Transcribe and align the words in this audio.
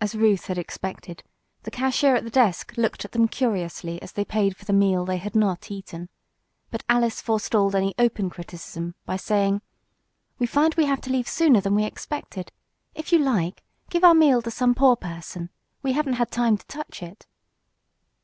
As 0.00 0.14
Ruth 0.14 0.46
had 0.46 0.56
expected, 0.56 1.24
the 1.64 1.72
cashier 1.72 2.14
at 2.14 2.22
the 2.22 2.30
desk 2.30 2.74
looked 2.76 3.04
at 3.04 3.10
them 3.10 3.26
curiously 3.26 4.00
as 4.00 4.12
they 4.12 4.24
paid 4.24 4.56
for 4.56 4.64
the 4.64 4.72
meal 4.72 5.04
they 5.04 5.16
had 5.16 5.34
not 5.34 5.68
eaten. 5.68 6.08
But 6.70 6.84
Alice 6.88 7.20
forestalled 7.20 7.74
any 7.74 7.92
open 7.98 8.30
criticism 8.30 8.94
by 9.04 9.16
saying: 9.16 9.60
"We 10.38 10.46
find 10.46 10.76
we 10.76 10.86
have 10.86 11.00
to 11.00 11.10
leave 11.12 11.26
sooner 11.28 11.60
than 11.60 11.74
we 11.74 11.82
expected. 11.82 12.52
If 12.94 13.10
you 13.10 13.18
like, 13.18 13.64
give 13.90 14.04
our 14.04 14.14
meal 14.14 14.42
to 14.42 14.50
some 14.52 14.76
poor 14.76 14.94
person. 14.94 15.50
We 15.82 15.92
haven't 15.92 16.12
had 16.22 16.30
time 16.30 16.56
to 16.56 16.66
touch 16.66 17.02
it." 17.02 17.26